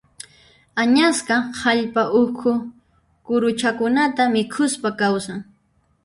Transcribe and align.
Añasqa 0.83 1.35
hallp'a 1.59 2.03
ukhu 2.21 2.51
kuruchakunata 3.25 4.23
mikhuspa 4.33 4.89
kawsan. 4.99 5.39